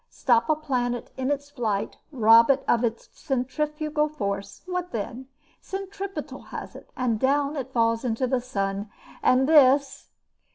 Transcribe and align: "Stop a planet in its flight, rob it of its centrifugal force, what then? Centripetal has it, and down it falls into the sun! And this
"Stop 0.09 0.49
a 0.49 0.55
planet 0.55 1.11
in 1.15 1.29
its 1.29 1.51
flight, 1.51 1.97
rob 2.11 2.49
it 2.49 2.63
of 2.67 2.83
its 2.83 3.07
centrifugal 3.13 4.07
force, 4.09 4.63
what 4.65 4.91
then? 4.91 5.27
Centripetal 5.61 6.41
has 6.45 6.75
it, 6.75 6.89
and 6.97 7.19
down 7.19 7.55
it 7.55 7.71
falls 7.71 8.03
into 8.03 8.25
the 8.25 8.41
sun! 8.41 8.89
And 9.21 9.47
this 9.47 10.09